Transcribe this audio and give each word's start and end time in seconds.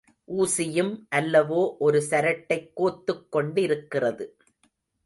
ஊசியும் 0.27 1.05
அல்லவோ 1.15 1.77
ஒரு 1.79 1.99
சரட்டைக் 2.09 2.71
கோத்துக் 2.75 3.31
கொண்டிருக்கிறது. 3.31 4.37